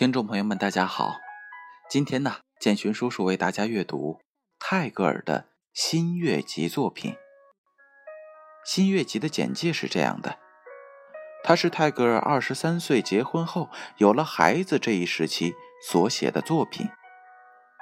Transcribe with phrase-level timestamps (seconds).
[0.00, 1.20] 听众朋友们，大家好！
[1.90, 4.18] 今天呢，建勋叔叔为大家阅读
[4.58, 7.16] 泰戈尔的新月集作品。
[8.64, 10.38] 新月集的简介是这样的：
[11.44, 13.68] 它是泰戈尔二十三岁结婚后
[13.98, 15.52] 有了孩子这一时期
[15.86, 16.88] 所写的作品，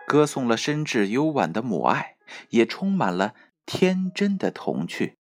[0.05, 2.17] 歌颂了深挚幽婉的母爱，
[2.49, 5.17] 也充满了天真的童趣。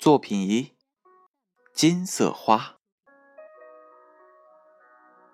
[0.00, 0.74] 作品一：
[1.72, 2.79] 金色花。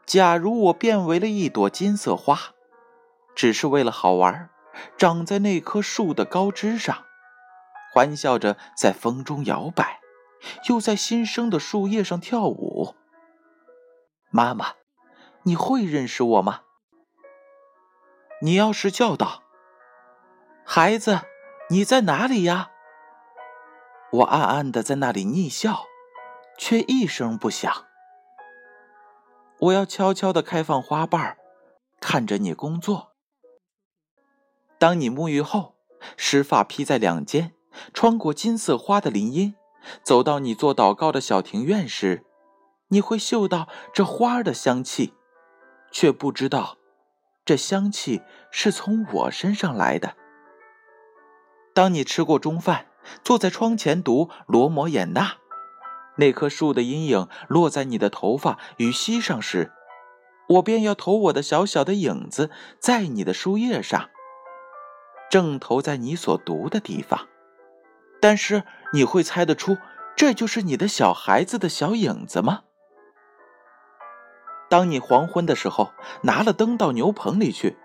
[0.07, 2.39] 假如我变为了一朵金色花，
[3.35, 4.49] 只是为了好玩，
[4.97, 7.05] 长在那棵树的高枝上，
[7.93, 10.01] 欢笑着在风中摇摆，
[10.69, 12.95] 又在新生的树叶上跳舞。
[14.31, 14.75] 妈妈，
[15.43, 16.61] 你会认识我吗？
[18.43, 19.43] 你要是叫道
[20.65, 21.23] ：“孩子，
[21.71, 22.71] 你在哪里呀？”
[24.13, 25.85] 我暗暗的在那里逆笑，
[26.57, 27.86] 却一声不响。
[29.59, 31.37] 我要悄悄地开放花瓣，
[32.01, 33.13] 看着你工作。
[34.79, 35.75] 当你沐浴后，
[36.17, 37.55] 湿发披在两肩，
[37.95, 39.55] 穿过金色花的林荫，
[40.03, 42.25] 走到你做祷告的小庭院时，
[42.89, 45.15] 你会嗅到这花的香气，
[45.91, 46.77] 却不知道
[47.45, 50.15] 这香气是从我身上来的。
[51.73, 52.89] 当你吃过中饭，
[53.25, 55.23] 坐在窗前读《罗摩衍那》。
[56.17, 59.73] 那棵树的阴影落在你的头发与膝上时，
[60.49, 62.51] 我便要投我的小小的影子
[62.81, 64.11] 在你的书页上，
[65.31, 67.29] 正投在你所读的地方。
[68.21, 69.77] 但是你会猜得出，
[70.17, 72.63] 这就是你的小孩子的小影子吗？
[74.69, 75.93] 当你黄昏的时候
[76.23, 77.77] 拿了灯到牛棚里去，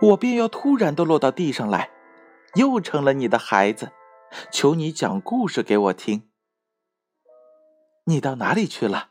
[0.00, 1.90] 我便要突然的落到地上来，
[2.54, 3.92] 又成了你的孩子，
[4.50, 6.28] 求你讲故事给我听。
[8.08, 9.08] 你到哪里去了，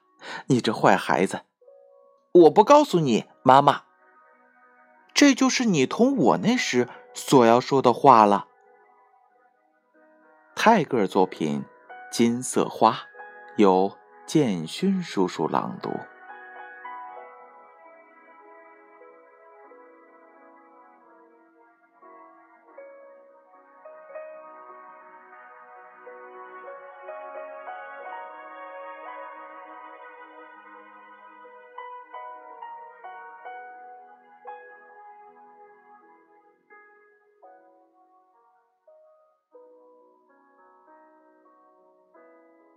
[0.48, 1.42] 你这坏孩子！
[2.32, 3.84] 我不告诉你，妈妈。
[5.14, 8.48] 这就是你同我那时所要说的话了。
[10.56, 11.62] 泰戈尔作品
[12.10, 12.92] 《金色花》，
[13.58, 15.90] 由建勋叔叔朗读。